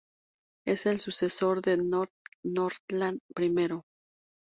Es 0.65 0.87
el 0.87 0.99
sucesor 0.99 1.61
de 1.61 1.77
"Nordland 1.77 3.19
I". 3.37 3.81